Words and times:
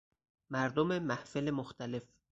مردم 0.49 0.87
محفل 1.03 1.51
مختلف 1.51 2.03